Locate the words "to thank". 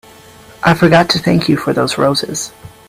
1.11-1.47